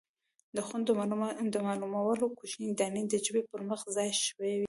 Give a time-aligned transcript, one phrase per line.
[0.55, 0.85] د خوند
[1.53, 4.59] د معلومولو کوچنۍ دانې د ژبې پر مخ ځای شوي دي.